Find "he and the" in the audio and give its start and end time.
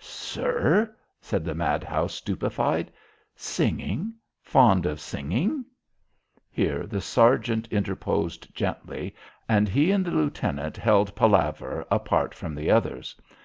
9.68-10.12